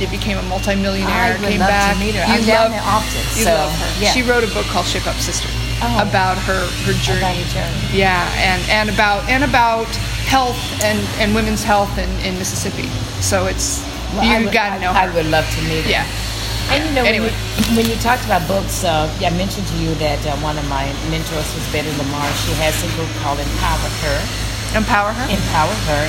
it 0.00 0.08
became 0.10 0.38
a 0.38 0.42
multimillionaire. 0.42 1.10
I 1.10 1.30
would 1.32 1.40
came 1.50 1.60
love 1.60 1.92
to 1.94 2.00
meet 2.00 2.14
her. 2.14 2.24
You 2.26 2.40
I'm 2.40 2.44
down 2.46 2.70
love, 2.70 2.70
there 2.72 2.82
often, 2.86 3.20
You 3.36 3.44
so, 3.44 3.52
love 3.52 3.72
her. 3.72 4.02
yeah. 4.02 4.12
She 4.12 4.22
wrote 4.22 4.44
a 4.44 4.54
book 4.54 4.64
called 4.66 4.86
Shape 4.86 5.06
Up 5.06 5.16
Sister 5.16 5.48
Oh. 5.82 6.06
about 6.08 6.36
her 6.38 6.66
her 6.86 6.92
journey. 7.02 7.18
About 7.20 7.36
your 7.36 7.46
journey. 7.48 7.76
Yeah, 7.92 8.22
and, 8.36 8.62
and 8.70 8.88
about 8.90 9.28
and 9.28 9.42
about 9.44 9.88
health 10.28 10.56
and, 10.84 10.98
and 11.20 11.34
women's 11.34 11.64
health 11.64 11.96
in, 11.98 12.08
in 12.24 12.38
Mississippi. 12.38 12.86
So 13.20 13.46
it's 13.46 13.80
Well, 14.14 14.20
I 14.26 14.38
you 14.38 14.44
would- 14.44 14.52
gotta 14.54 14.80
know 14.80 14.92
I 14.92 15.06
her. 15.06 15.14
would 15.14 15.26
love 15.26 15.46
to 15.54 15.60
meet 15.68 15.84
her. 15.84 15.90
Yeah. 15.90 16.06
And 16.70 16.84
you 16.86 16.92
know, 16.94 17.02
Anyway. 17.02 17.30
when, 17.34 17.34
you, 17.34 17.76
when 17.82 17.86
you 17.90 17.96
talked 17.98 18.22
about 18.26 18.46
books, 18.46 18.84
uh, 18.84 19.10
yeah, 19.18 19.28
I 19.30 19.34
mentioned 19.34 19.66
to 19.66 19.76
you 19.82 19.90
that 19.98 20.22
uh, 20.22 20.36
one 20.38 20.54
of 20.58 20.62
my 20.70 20.86
mentors 21.10 21.50
was 21.54 21.64
Betty 21.74 21.90
Lamar. 21.98 22.22
She 22.46 22.54
has 22.62 22.78
a 22.86 22.90
book 22.94 23.10
called 23.26 23.42
Empower 23.42 23.90
Her. 24.06 24.18
Empower 24.78 25.10
her. 25.10 25.26
Empower 25.26 25.74
Her. 25.90 26.02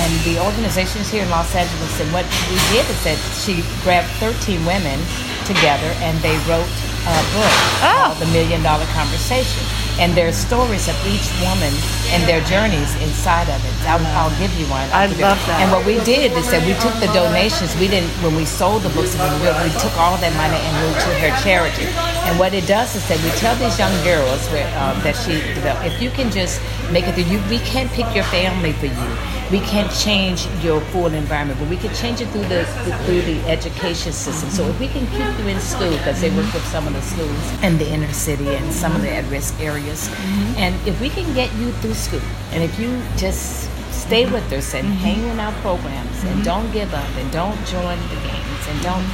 And 0.00 0.12
the 0.24 0.40
organization 0.40 1.04
is 1.04 1.10
here 1.12 1.24
in 1.24 1.28
Los 1.28 1.52
Angeles. 1.52 1.92
And 2.00 2.08
what 2.16 2.24
we 2.48 2.56
did 2.72 2.88
is 2.88 2.96
that 3.04 3.20
she 3.36 3.60
grabbed 3.84 4.08
13 4.16 4.64
women 4.64 4.96
together 5.44 5.92
and 6.00 6.16
they 6.24 6.32
wrote 6.48 6.72
a 7.04 7.16
book 7.36 7.52
Oh. 7.84 8.08
called 8.08 8.16
The 8.24 8.32
Million 8.32 8.64
Dollar 8.64 8.88
Conversation. 8.96 9.60
And 9.98 10.14
there's 10.14 10.36
stories 10.38 10.86
of 10.86 10.94
each 11.10 11.26
woman 11.42 11.74
and 12.14 12.22
their 12.30 12.38
journeys 12.46 12.94
inside 13.02 13.50
of 13.50 13.58
it. 13.66 13.74
I'll, 13.90 13.98
I'll 14.14 14.34
give 14.38 14.54
you 14.54 14.66
one. 14.70 14.86
I 14.94 15.02
I'll 15.04 15.08
give 15.10 15.18
you- 15.18 15.26
love 15.26 15.42
that. 15.50 15.58
And 15.58 15.68
what 15.74 15.82
we 15.84 15.98
did 16.06 16.30
is 16.38 16.46
that 16.54 16.62
we 16.62 16.74
took 16.78 16.94
the 17.02 17.10
donations. 17.10 17.74
We 17.82 17.88
didn't 17.90 18.10
when 18.22 18.34
we 18.38 18.44
sold 18.46 18.82
the 18.86 18.90
books. 18.94 19.18
We, 19.18 19.26
we 19.66 19.72
took 19.82 19.94
all 19.98 20.14
that 20.22 20.30
money 20.38 20.54
and 20.62 20.72
moved 20.86 21.02
to 21.02 21.10
her 21.18 21.32
charity. 21.42 21.90
And 22.30 22.38
what 22.38 22.54
it 22.54 22.66
does 22.70 22.94
is 22.94 23.02
that 23.10 23.18
we 23.26 23.30
tell 23.42 23.56
these 23.58 23.74
young 23.78 23.92
girls 24.06 24.46
where, 24.54 24.66
um, 24.78 24.94
that 25.02 25.16
she 25.18 25.42
if 25.82 26.00
you 26.00 26.10
can 26.14 26.30
just 26.30 26.62
make 26.94 27.06
it 27.10 27.14
through, 27.18 27.26
you 27.26 27.42
we 27.50 27.58
can't 27.66 27.90
pick 27.90 28.06
your 28.14 28.24
family 28.30 28.72
for 28.78 28.86
you. 28.86 29.08
We 29.50 29.60
can't 29.60 29.90
change 29.90 30.46
your 30.62 30.80
full 30.92 31.06
environment, 31.06 31.58
but 31.58 31.68
we 31.70 31.76
can 31.76 31.94
change 31.94 32.20
it 32.20 32.28
through 32.28 32.48
the 32.48 32.64
through 33.06 33.22
the 33.22 33.40
education 33.48 34.12
system. 34.12 34.50
So 34.50 34.68
if 34.68 34.78
we 34.78 34.88
can 34.88 35.06
keep 35.06 35.38
you 35.38 35.48
in 35.48 35.60
school, 35.60 35.90
because 35.90 36.20
they 36.20 36.30
work 36.30 36.52
with 36.52 36.66
some 36.66 36.86
of 36.86 36.92
the 36.92 37.00
schools 37.00 37.62
in 37.62 37.78
the 37.78 37.88
inner 37.88 38.12
city 38.12 38.48
and 38.54 38.72
some 38.72 38.94
of 38.94 39.00
the 39.00 39.10
at-risk 39.10 39.58
areas, 39.60 40.08
mm-hmm. 40.08 40.58
and 40.58 40.74
if 40.86 41.00
we 41.00 41.08
can 41.08 41.32
get 41.34 41.52
you 41.54 41.72
through 41.80 41.94
school, 41.94 42.20
and 42.52 42.62
if 42.62 42.78
you 42.78 43.00
just 43.16 43.70
stay 43.90 44.30
with 44.30 44.52
us 44.52 44.74
and 44.74 44.86
mm-hmm. 44.86 45.04
hang 45.04 45.22
in 45.28 45.40
our 45.40 45.52
programs 45.60 46.24
and 46.24 46.36
mm-hmm. 46.36 46.42
don't 46.42 46.72
give 46.72 46.92
up 46.94 47.10
and 47.16 47.30
don't 47.32 47.58
join 47.66 47.98
the 48.08 48.20
games 48.24 48.64
and 48.68 48.82
don't 48.82 49.04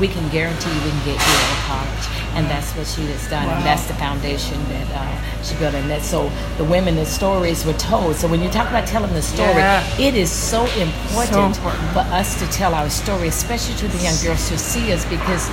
we 0.00 0.08
can 0.08 0.28
guarantee 0.30 0.70
we 0.82 0.90
can 0.90 1.04
get 1.04 1.18
you 1.18 1.34
out 1.38 1.50
of 1.50 1.60
college 1.70 2.23
and 2.36 2.46
that's 2.46 2.72
what 2.76 2.86
she 2.86 3.02
has 3.06 3.28
done 3.30 3.48
and 3.48 3.64
that's 3.64 3.86
the 3.86 3.94
foundation 3.94 4.58
that 4.68 4.88
uh, 4.94 5.42
she 5.42 5.54
built 5.56 5.74
and 5.74 5.88
that 5.90 6.02
so 6.02 6.30
the 6.58 6.64
women 6.64 6.96
the 6.96 7.06
stories 7.06 7.64
were 7.64 7.72
told 7.74 8.16
so 8.16 8.26
when 8.28 8.42
you 8.42 8.48
talk 8.50 8.68
about 8.68 8.86
telling 8.86 9.12
the 9.14 9.22
story 9.22 9.54
Yeah. 9.54 9.82
it 9.98 10.14
is 10.14 10.30
so 10.30 10.64
important, 10.78 11.56
important. 11.56 11.90
for 11.92 12.00
us 12.20 12.38
to 12.40 12.46
tell 12.48 12.74
our 12.74 12.90
story 12.90 13.28
especially 13.28 13.76
to 13.76 13.88
the 13.88 13.98
young 14.02 14.16
girls 14.24 14.48
to 14.48 14.58
see 14.58 14.92
us 14.92 15.04
because 15.06 15.48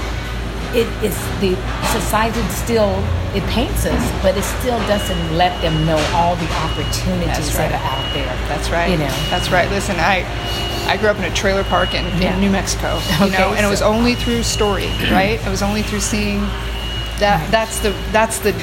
it 0.76 0.88
is 1.04 1.16
the 1.42 1.56
society 1.92 2.42
still 2.50 2.92
it 3.36 3.44
paints 3.50 3.86
us 3.86 4.04
but 4.22 4.38
it 4.38 4.44
still 4.44 4.78
doesn't 4.88 5.38
let 5.38 5.60
them 5.62 5.86
know 5.86 5.98
all 6.14 6.36
the 6.36 6.48
opportunities 6.68 7.56
right. 7.58 7.70
that 7.70 7.76
are 7.76 7.88
out 7.96 8.14
there 8.14 8.34
That's 8.48 8.70
right. 8.70 8.90
you 8.92 8.98
know 8.98 9.12
That's 9.30 9.50
right. 9.52 9.70
Listen, 9.70 9.96
I 10.00 10.26
I 10.88 10.98
grew 10.98 11.10
up 11.10 11.18
in 11.18 11.24
a 11.24 11.34
trailer 11.34 11.64
park 11.64 11.94
in, 11.94 12.04
Yeah. 12.22 12.34
in 12.36 12.42
New 12.42 12.50
Mexico. 12.50 13.00
You 13.20 13.28
Okay, 13.28 13.38
know, 13.38 13.54
and 13.54 13.66
it 13.66 13.70
was 13.70 13.82
only 13.82 14.16
through 14.16 14.44
story, 14.44 14.88
right? 15.12 15.40
It 15.40 15.50
was 15.50 15.62
only 15.62 15.84
through 15.84 16.02
seeing 16.02 16.42
that. 17.20 17.48
That's 17.52 17.80
the 17.80 17.92
that's 18.12 18.40
the 18.40 18.54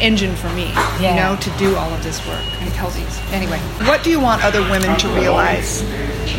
engine 0.00 0.34
for 0.36 0.48
me. 0.50 0.70
Yeah. 1.00 1.10
You 1.10 1.16
know, 1.20 1.36
to 1.40 1.50
do 1.58 1.76
all 1.76 1.92
of 1.92 2.02
this 2.02 2.24
work 2.26 2.40
and 2.62 2.72
tell 2.74 2.90
these. 2.90 3.18
Anyway, 3.32 3.58
what 3.84 4.02
do 4.04 4.10
you 4.10 4.20
want 4.20 4.44
other 4.44 4.62
women 4.62 4.96
to 4.98 5.08
realize? 5.08 5.82
them 5.82 6.38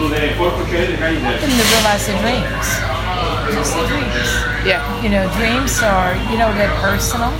to 1.49 1.63
realize 1.75 2.05
their 2.07 2.21
dreams 2.21 2.96
just 3.53 3.73
their 3.75 3.87
dreams 3.87 4.65
Yeah. 4.65 4.81
You 5.01 5.09
know, 5.09 5.23
dreams 5.37 5.81
are, 5.83 6.15
you 6.31 6.37
know, 6.37 6.53
they're 6.55 6.73
personal. 6.81 7.31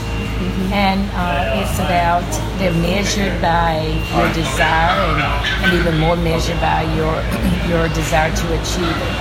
And 0.72 1.00
uh, 1.16 1.60
it's 1.64 1.80
about, 1.80 2.28
they're 2.60 2.74
measured 2.74 3.42
by 3.42 3.80
your 4.14 4.28
desire 4.34 4.94
and, 5.16 5.22
and 5.64 5.74
even 5.74 5.98
more 5.98 6.16
measured 6.18 6.60
by 6.60 6.84
your 7.00 7.16
your 7.72 7.88
desire 7.96 8.30
to 8.36 8.46
achieve 8.60 8.92
it. 8.92 9.14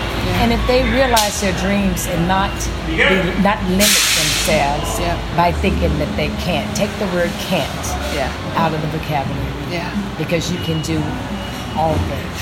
And 0.43 0.53
if 0.53 0.61
they 0.67 0.83
realize 0.91 1.41
their 1.41 1.55
dreams 1.63 2.07
and 2.09 2.27
not 2.27 2.51
be, 2.87 2.99
not 3.47 3.63
limit 3.71 3.95
themselves 4.19 4.99
Yeah. 4.99 5.15
by 5.37 5.53
thinking 5.53 5.97
that 6.03 6.11
they 6.17 6.29
can't, 6.43 6.67
take 6.77 6.91
the 6.99 7.07
word 7.15 7.31
can't 7.47 7.87
Yeah. 8.13 8.29
out 8.59 8.75
of 8.75 8.83
the 8.83 8.89
vocabulary 8.99 9.71
Yeah. 9.71 9.87
because 10.19 10.51
you 10.51 10.59
can 10.67 10.83
do 10.83 10.99
all 11.79 11.95
things. 12.11 12.39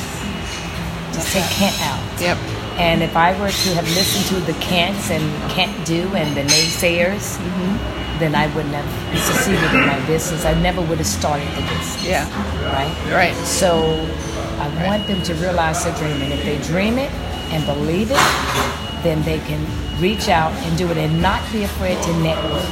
Just 1.15 1.29
take 1.33 1.45
can't 1.61 1.77
out. 1.85 2.01
Yep. 2.21 2.39
And 2.77 3.03
if 3.03 3.17
I 3.17 3.33
were 3.41 3.51
to 3.51 3.69
have 3.75 3.87
listened 3.95 4.27
to 4.35 4.53
the 4.53 4.59
can'ts 4.59 5.11
and 5.11 5.25
can't 5.51 5.87
do 5.87 6.03
and 6.15 6.37
the 6.37 6.43
naysayers, 6.43 7.39
mm-hmm. 7.39 8.19
then 8.19 8.35
I 8.35 8.53
wouldn't 8.55 8.75
have 8.75 9.19
succeeded 9.19 9.63
in 9.75 9.87
my 9.87 10.05
business. 10.07 10.45
I 10.45 10.55
never 10.61 10.81
would 10.83 10.99
have 10.99 11.07
started 11.07 11.49
the 11.51 11.63
business. 11.63 12.05
Yeah. 12.05 12.27
Right? 12.75 13.13
Right. 13.13 13.37
So 13.47 13.79
I 14.59 14.87
want 14.87 15.07
them 15.07 15.23
to 15.23 15.35
realize 15.35 15.85
their 15.85 15.95
dream. 15.97 16.21
And 16.23 16.33
if 16.33 16.43
they 16.45 16.59
dream 16.67 16.99
it 16.99 17.13
and 17.55 17.65
believe 17.65 18.11
it, 18.11 18.25
then 19.05 19.23
they 19.23 19.39
can 19.41 19.63
reach 20.01 20.29
out 20.29 20.53
and 20.53 20.77
do 20.77 20.91
it 20.91 20.97
and 20.97 21.23
not 21.23 21.41
be 21.53 21.63
afraid 21.63 22.03
to 22.03 22.13
network. 22.19 22.65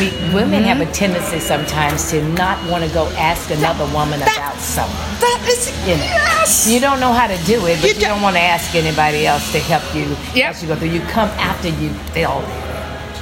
We, 0.00 0.08
women 0.34 0.62
have 0.64 0.80
a 0.80 0.84
mm-hmm. 0.84 0.92
tendency 0.92 1.40
sometimes 1.40 2.10
to 2.10 2.22
not 2.32 2.56
want 2.70 2.84
to 2.84 2.90
go 2.94 3.08
ask 3.18 3.50
another 3.50 3.84
woman 3.92 4.20
about 4.22 4.56
something. 4.56 4.96
That 5.20 5.44
is 5.46 5.68
You 5.86 5.96
know, 5.96 6.04
yes. 6.04 6.66
you 6.68 6.80
don't 6.80 7.00
know 7.00 7.12
how 7.12 7.26
to 7.26 7.36
do 7.44 7.66
it, 7.66 7.76
but 7.80 7.82
You 7.82 7.94
you, 7.94 8.00
don't- 8.00 8.16
don't 8.16 8.22
want 8.22 8.36
to 8.36 8.42
ask 8.42 8.74
anybody 8.74 9.26
else 9.26 9.52
to 9.52 9.58
help 9.58 9.84
you 9.94 10.16
Yep. 10.34 10.50
as 10.50 10.62
you 10.62 10.68
go 10.68 10.76
through. 10.76 10.88
You 10.88 11.00
come 11.12 11.28
after 11.36 11.68
you 11.68 11.90
fail, 12.16 12.40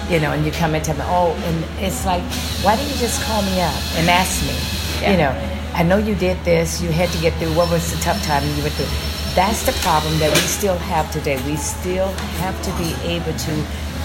you 0.08 0.20
know, 0.20 0.30
and 0.32 0.44
you 0.46 0.52
come 0.52 0.74
and 0.74 0.84
tell 0.84 0.96
me, 0.96 1.02
oh, 1.06 1.34
and 1.44 1.64
it's 1.84 2.06
like, 2.06 2.22
why 2.62 2.76
didn't 2.76 2.92
you 2.92 2.98
just 2.98 3.22
call 3.22 3.42
me 3.42 3.60
up 3.60 3.74
and 3.96 4.08
ask 4.08 4.42
me? 4.46 4.54
Yeah. 5.02 5.10
You 5.12 5.16
know, 5.18 5.32
I 5.74 5.82
know 5.82 5.98
you 5.98 6.14
did 6.14 6.38
this. 6.44 6.80
You 6.80 6.90
had 6.90 7.08
to 7.10 7.18
get 7.18 7.34
through. 7.34 7.54
What 7.54 7.70
was 7.70 7.92
the 7.92 7.98
tough 8.00 8.22
time 8.24 8.42
you 8.56 8.62
went 8.62 8.74
through? 8.74 8.86
That's 9.34 9.66
the 9.66 9.72
problem 9.82 10.18
that 10.18 10.30
we 10.30 10.40
still 10.40 10.78
have 10.78 11.10
today. 11.12 11.40
We 11.46 11.56
still 11.56 12.08
have 12.42 12.56
to 12.62 12.70
be 12.78 12.94
able 13.06 13.32
to 13.32 13.52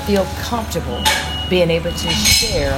feel 0.05 0.25
comfortable 0.41 1.01
being 1.49 1.69
able 1.69 1.91
to 1.91 2.09
share 2.09 2.73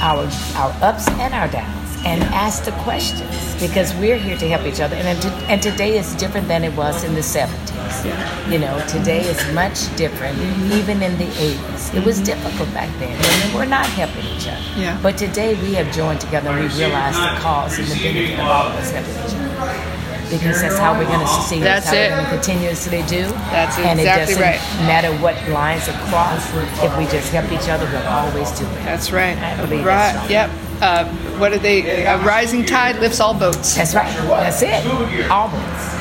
our 0.00 0.28
our 0.56 0.74
ups 0.82 1.08
and 1.08 1.34
our 1.34 1.48
downs 1.48 1.82
and 2.04 2.22
ask 2.34 2.64
the 2.64 2.72
questions 2.82 3.54
because 3.60 3.94
we're 3.94 4.16
here 4.16 4.36
to 4.36 4.48
help 4.48 4.66
each 4.66 4.80
other. 4.80 4.96
And 4.96 5.24
and 5.48 5.62
today 5.62 5.98
is 5.98 6.14
different 6.16 6.48
than 6.48 6.64
it 6.64 6.74
was 6.76 7.04
in 7.04 7.14
the 7.14 7.20
70s. 7.20 8.50
You 8.50 8.58
know, 8.58 8.84
today 8.88 9.20
is 9.20 9.38
much 9.54 9.94
different. 9.96 10.36
Mm-hmm. 10.38 10.72
Even 10.72 11.02
in 11.02 11.16
the 11.18 11.26
80s, 11.26 11.94
it 11.94 12.04
was 12.04 12.16
mm-hmm. 12.16 12.24
difficult 12.24 12.72
back 12.74 12.90
then. 12.98 13.12
Women 13.12 13.54
were 13.54 13.66
not 13.66 13.86
helping 13.86 14.24
each 14.24 14.48
other. 14.48 14.80
Yeah. 14.80 14.98
But 15.02 15.16
today 15.16 15.54
we 15.62 15.74
have 15.74 15.92
joined 15.94 16.20
together 16.20 16.50
and 16.50 16.60
we 16.60 16.76
realize 16.76 17.14
the 17.14 17.40
cause 17.40 17.78
and 17.78 17.86
the 17.86 17.94
benefit 18.02 18.40
of 18.40 18.46
all 18.46 18.66
of 18.66 18.74
us 18.74 18.90
helping 18.90 19.14
each 19.14 19.34
other. 19.34 19.91
Because 20.38 20.62
that's 20.62 20.78
how 20.78 20.98
we're 20.98 21.04
going 21.04 21.20
to 21.20 21.26
succeed. 21.26 21.62
That's 21.62 21.86
how 21.86 21.94
it. 21.94 22.10
we're 22.10 22.16
going 22.16 22.24
to 22.24 22.30
continuously 22.30 23.02
do. 23.02 23.22
That's 23.52 23.76
right 23.76 23.86
and 23.86 24.00
exactly 24.00 24.34
it 24.34 24.38
doesn't 24.38 24.42
right. 24.42 24.86
matter 24.86 25.12
what 25.22 25.36
lines 25.48 25.88
are 25.88 25.98
crossed. 26.08 26.48
If 26.82 26.96
we 26.96 27.04
just 27.04 27.32
help 27.32 27.52
each 27.52 27.68
other, 27.68 27.86
we'll 27.86 28.06
always 28.06 28.50
do 28.58 28.64
it. 28.64 28.84
That's 28.84 29.12
right. 29.12 29.36
I 29.36 29.56
believe 29.64 29.84
right. 29.84 30.12
that's 30.12 30.18
right. 30.18 30.30
Yep. 30.30 30.50
Uh, 30.80 31.04
what 31.38 31.52
are 31.52 31.58
they? 31.58 32.04
A 32.06 32.18
rising 32.24 32.64
tide 32.64 32.96
lifts 32.96 33.20
all 33.20 33.34
boats. 33.34 33.76
That's 33.76 33.94
right. 33.94 34.12
That's 34.26 34.62
it. 34.62 34.86
Always. 34.86 35.12
Yeah, 35.12 35.28
all 35.30 35.48
boats. 35.48 35.94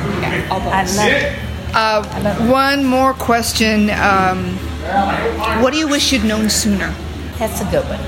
I 0.53 0.83
boats. 0.83 0.97
love 0.97 1.11
it. 1.11 1.51
Uh, 1.73 2.49
one 2.49 2.83
more 2.83 3.13
question. 3.13 3.89
Um, 3.91 4.57
what 5.61 5.71
do 5.71 5.79
you 5.79 5.87
wish 5.87 6.11
you'd 6.11 6.25
known 6.25 6.49
sooner? 6.49 6.93
That's 7.37 7.61
a 7.61 7.65
good 7.65 7.85
one. 7.85 7.99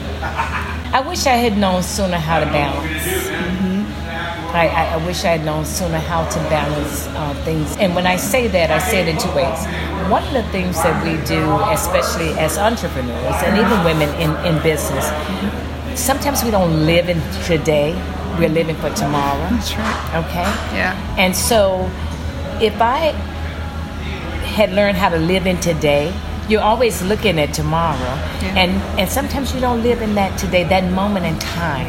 I 0.94 1.01
wish 1.08 1.25
I 1.25 1.36
had 1.36 1.58
known 1.58 1.82
sooner 1.82 2.18
how 2.18 2.39
to 2.39 2.46
balance. 2.46 3.23
I, 4.53 4.93
I, 4.93 4.98
wish 5.07 5.25
I 5.25 5.38
had 5.38 5.45
known 5.45 5.65
sooner 5.65 5.98
how 5.98 6.29
to 6.29 6.39
balance 6.48 7.07
uh, 7.07 7.33
things. 7.43 7.75
And 7.77 7.95
when 7.95 8.05
I 8.05 8.17
say 8.17 8.48
that, 8.48 8.69
I 8.69 8.77
say 8.77 9.01
it 9.01 9.07
in 9.07 9.17
two 9.17 9.33
ways. 9.33 9.65
One 10.12 10.24
of 10.24 10.33
the 10.33 10.43
things 10.51 10.75
that 10.83 10.93
we 11.03 11.13
do, 11.25 11.41
especially 11.74 12.38
as 12.38 12.60
entrepreneurs 12.60 13.41
and 13.41 13.57
even 13.57 13.83
women 13.83 14.10
in, 14.22 14.29
in 14.45 14.62
business, 14.62 15.10
sometimes 16.00 16.43
we 16.43 16.51
don't 16.51 16.86
live 16.86 17.10
in 17.10 17.19
today, 17.45 17.93
we're 18.38 18.50
living 18.50 18.75
for 18.75 18.91
tomorrow. 18.91 19.50
That's 19.50 19.75
right. 19.75 20.24
Okay? 20.25 20.77
Yeah. 20.77 21.15
And 21.17 21.36
so 21.36 21.89
if 22.62 22.79
I 22.79 23.12
had 24.53 24.72
learned 24.72 24.98
how 24.98 25.10
to 25.10 25.17
live 25.17 25.48
in 25.48 25.60
today, 25.60 26.13
you're 26.50 26.62
always 26.62 27.01
looking 27.03 27.39
at 27.39 27.53
tomorrow. 27.53 27.97
Yeah. 28.00 28.62
And 28.62 28.71
and 29.00 29.09
sometimes 29.09 29.53
you 29.53 29.62
don't 29.62 29.81
live 29.83 30.01
in 30.01 30.15
that 30.15 30.38
today, 30.38 30.63
that 30.65 30.83
moment 30.91 31.25
in 31.25 31.38
time 31.39 31.88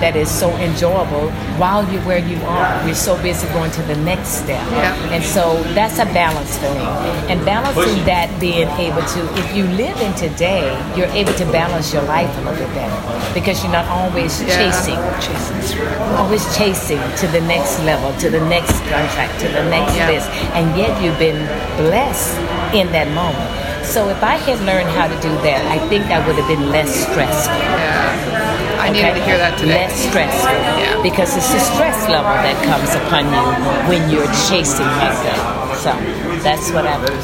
that 0.00 0.16
is 0.16 0.30
so 0.30 0.48
enjoyable 0.56 1.30
while 1.60 1.84
you're 1.92 2.02
where 2.02 2.18
you 2.18 2.40
are. 2.44 2.84
We're 2.84 2.94
so 2.94 3.20
busy 3.22 3.46
going 3.48 3.70
to 3.72 3.82
the 3.82 3.96
next 3.96 4.28
step. 4.42 4.64
Yeah. 4.72 5.12
And 5.12 5.22
so 5.22 5.62
that's 5.74 5.98
a 5.98 6.06
balance 6.06 6.56
for 6.56 6.72
me. 6.72 6.88
And 7.30 7.44
balancing 7.44 8.04
that 8.06 8.28
being 8.40 8.68
able 8.80 9.02
to 9.02 9.20
if 9.38 9.54
you 9.54 9.64
live 9.76 10.00
in 10.00 10.14
today, 10.14 10.72
you're 10.96 11.12
able 11.12 11.34
to 11.34 11.44
balance 11.52 11.92
your 11.92 12.02
life 12.04 12.30
a 12.38 12.40
little 12.40 12.56
bit 12.64 12.74
better. 12.74 13.34
Because 13.34 13.62
you're 13.62 13.72
not 13.72 13.86
always 13.88 14.42
Yeah. 14.42 14.56
chasing 14.56 14.98
always 16.16 16.44
chasing 16.56 17.00
to 17.16 17.26
the 17.28 17.40
next 17.42 17.78
level, 17.84 18.12
to 18.20 18.30
the 18.30 18.40
next 18.48 18.72
contract, 18.90 19.38
to 19.40 19.48
the 19.48 19.64
next 19.70 19.96
Yeah. 19.96 20.06
this, 20.06 20.24
and 20.54 20.76
yet 20.76 21.00
you've 21.02 21.18
been 21.18 21.46
blessed 21.76 22.36
in 22.72 22.90
that 22.92 23.08
moment. 23.10 23.50
So 23.90 24.08
if 24.08 24.22
I 24.22 24.36
had 24.36 24.60
learned 24.62 24.88
how 24.90 25.08
to 25.08 25.14
do 25.20 25.30
that, 25.42 25.66
I 25.66 25.80
think 25.88 26.06
I 26.14 26.24
would 26.24 26.36
have 26.36 26.46
been 26.46 26.70
less 26.70 26.94
stressful. 26.94 27.58
Yeah. 27.58 28.78
I 28.78 28.90
needed 28.90 29.10
okay? 29.10 29.18
to 29.18 29.24
hear 29.26 29.36
that 29.36 29.58
today. 29.58 29.90
Less 29.90 30.06
stressful. 30.06 30.52
Yeah. 30.78 31.02
Because 31.02 31.36
it's 31.36 31.50
the 31.50 31.58
stress 31.58 32.06
level 32.06 32.30
that 32.30 32.54
comes 32.70 32.94
upon 32.94 33.26
you 33.34 33.42
when 33.90 34.08
you're 34.08 34.30
chasing 34.46 34.86
like 34.86 35.18
that. 35.26 35.42
So 35.82 35.90
that's 36.38 36.70
what 36.70 36.86
I'm 36.86 37.02
You're 37.02 37.18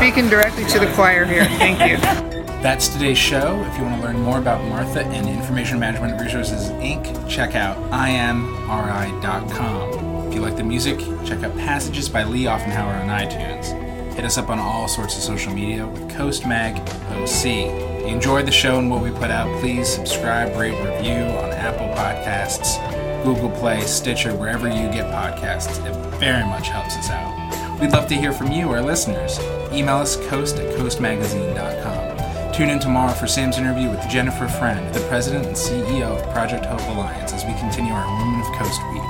speaking 0.00 0.30
directly 0.30 0.64
to 0.72 0.78
the 0.78 0.90
choir 0.94 1.26
here. 1.26 1.44
Thank 1.60 1.84
you. 1.84 1.98
That's 2.60 2.88
today's 2.88 3.16
show. 3.16 3.64
If 3.64 3.78
you 3.78 3.84
want 3.84 4.02
to 4.02 4.06
learn 4.06 4.20
more 4.20 4.38
about 4.38 4.62
Martha 4.68 5.02
and 5.02 5.26
Information 5.26 5.78
Management 5.78 6.20
Resources 6.20 6.68
Inc., 6.72 7.26
check 7.26 7.54
out 7.54 7.78
imri.com. 7.90 9.94
If 10.28 10.34
you 10.34 10.42
like 10.42 10.56
the 10.56 10.64
music, 10.64 10.98
check 11.24 11.42
out 11.42 11.56
Passages 11.56 12.10
by 12.10 12.24
Lee 12.24 12.44
Offenhauer 12.44 13.00
on 13.00 13.08
iTunes. 13.08 13.89
Hit 14.14 14.24
us 14.24 14.36
up 14.36 14.50
on 14.50 14.58
all 14.58 14.88
sorts 14.88 15.16
of 15.16 15.22
social 15.22 15.52
media 15.52 15.86
with 15.86 16.10
Coast 16.10 16.46
Mag 16.46 16.78
OC. 17.12 17.46
If 17.46 18.02
you 18.02 18.14
enjoyed 18.14 18.46
the 18.46 18.52
show 18.52 18.78
and 18.78 18.90
what 18.90 19.02
we 19.02 19.10
put 19.10 19.30
out, 19.30 19.48
please 19.60 19.88
subscribe, 19.88 20.56
rate, 20.56 20.78
review 20.84 21.24
on 21.38 21.52
Apple 21.52 21.88
Podcasts, 21.96 22.76
Google 23.24 23.50
Play, 23.50 23.80
Stitcher, 23.82 24.34
wherever 24.34 24.68
you 24.68 24.90
get 24.90 25.06
podcasts. 25.12 25.84
It 25.86 25.94
very 26.18 26.44
much 26.44 26.68
helps 26.68 26.96
us 26.96 27.08
out. 27.08 27.80
We'd 27.80 27.92
love 27.92 28.08
to 28.08 28.14
hear 28.14 28.32
from 28.32 28.52
you, 28.52 28.70
our 28.70 28.82
listeners. 28.82 29.38
Email 29.72 29.96
us 29.96 30.16
coast 30.28 30.56
at 30.56 30.76
coastmagazine.com. 30.76 32.52
Tune 32.52 32.68
in 32.68 32.78
tomorrow 32.78 33.12
for 33.12 33.26
Sam's 33.26 33.56
interview 33.58 33.88
with 33.88 34.06
Jennifer 34.08 34.48
Friend, 34.48 34.92
the 34.92 35.00
president 35.08 35.46
and 35.46 35.56
CEO 35.56 36.18
of 36.18 36.32
Project 36.32 36.66
Hope 36.66 36.82
Alliance, 36.94 37.32
as 37.32 37.44
we 37.44 37.54
continue 37.54 37.92
our 37.92 38.06
Women 38.18 38.40
of 38.40 38.58
Coast 38.58 38.82
week. 38.92 39.02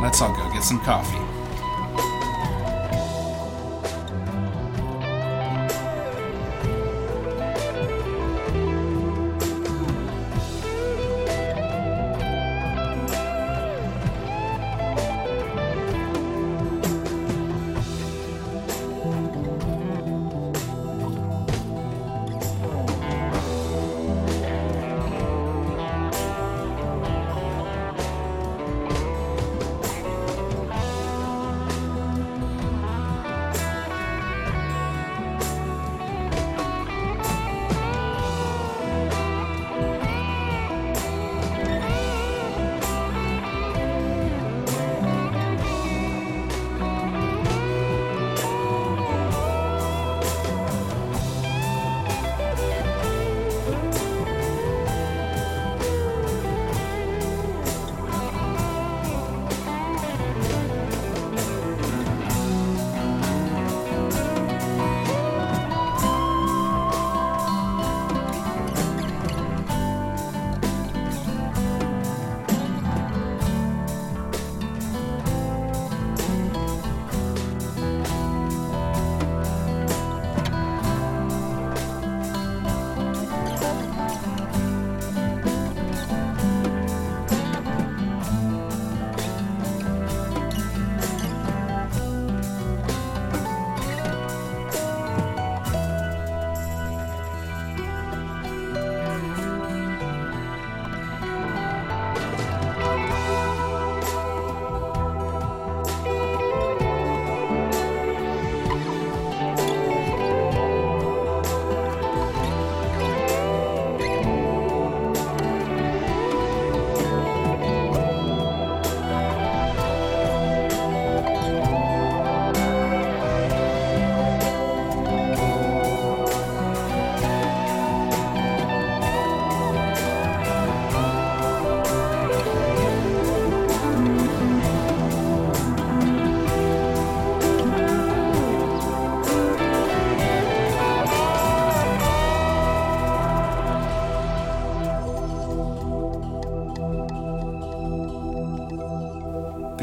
Let's 0.00 0.20
all 0.20 0.36
go 0.36 0.52
get 0.52 0.62
some 0.62 0.78
coffee. 0.80 1.31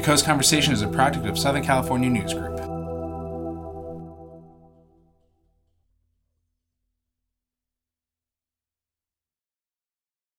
Coast 0.10 0.26
Conversation 0.26 0.74
is 0.74 0.82
a 0.82 0.88
project 0.88 1.28
of 1.28 1.38
Southern 1.38 1.64
California 1.64 2.10
News 2.10 2.34
Group. 2.34 2.59